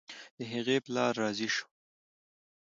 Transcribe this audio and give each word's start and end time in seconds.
د 0.37 0.39
هغې 0.53 0.77
پلار 0.85 1.11
راضي 1.21 1.49
شو. 1.55 1.65